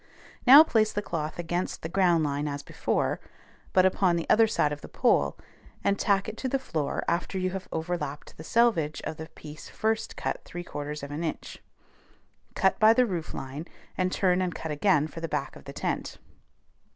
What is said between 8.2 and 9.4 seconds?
the selvage of the